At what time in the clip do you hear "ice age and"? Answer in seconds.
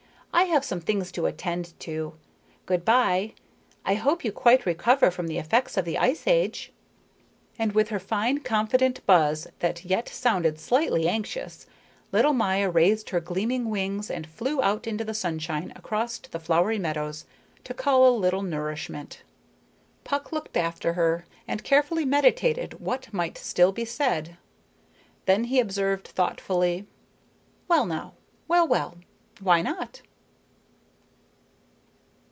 5.99-7.73